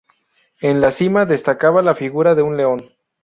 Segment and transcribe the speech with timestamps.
[0.61, 2.89] En la cima, destacaba la figura de un león.